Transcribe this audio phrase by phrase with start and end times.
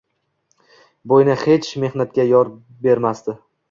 [1.13, 2.55] Bo`yni hech mehnatga yor
[2.85, 3.43] bermasdi